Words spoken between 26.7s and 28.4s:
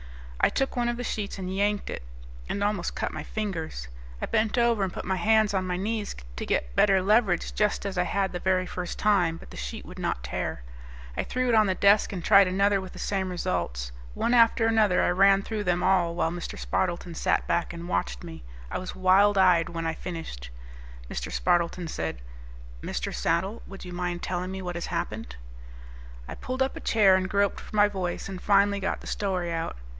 a chair, groped for my voice,